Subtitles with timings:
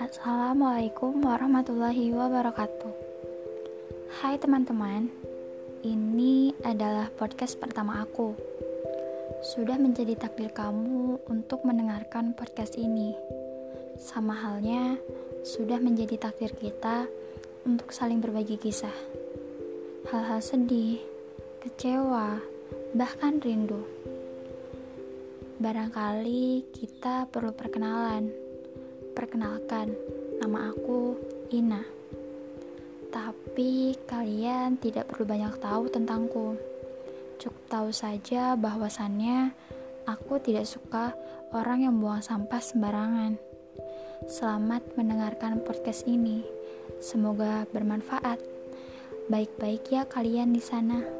[0.00, 2.88] Assalamualaikum warahmatullahi wabarakatuh.
[4.16, 5.12] Hai teman-teman,
[5.84, 8.32] ini adalah podcast pertama aku.
[9.44, 13.12] Sudah menjadi takdir kamu untuk mendengarkan podcast ini.
[14.00, 14.96] Sama halnya,
[15.44, 17.04] sudah menjadi takdir kita
[17.68, 18.96] untuk saling berbagi kisah.
[20.08, 20.96] Hal-hal sedih,
[21.60, 22.40] kecewa,
[22.96, 23.84] bahkan rindu.
[25.60, 28.49] Barangkali kita perlu perkenalan.
[29.12, 29.92] Perkenalkan,
[30.40, 31.18] nama aku
[31.50, 31.82] Ina.
[33.10, 36.56] Tapi kalian tidak perlu banyak tahu tentangku.
[37.36, 39.52] Cukup tahu saja bahwasannya
[40.06, 41.12] aku tidak suka
[41.50, 43.36] orang yang buang sampah sembarangan.
[44.30, 46.46] Selamat mendengarkan podcast ini.
[47.02, 48.38] Semoga bermanfaat.
[49.26, 51.19] Baik-baik ya kalian di sana.